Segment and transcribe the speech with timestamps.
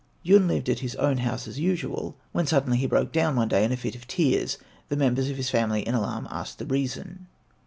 [0.23, 3.63] Yun lived at his own house as usual, when suddenly he broke down one day
[3.63, 4.57] in a fit of tears.
[4.89, 7.27] The members of his family in alarm asked the reason.